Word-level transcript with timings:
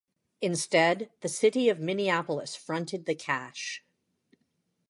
Instead 0.41 1.11
the 1.21 1.29
city 1.29 1.69
of 1.69 1.79
Minneapolis 1.79 2.55
fronted 2.55 3.05
the 3.05 3.13
cash. 3.13 3.83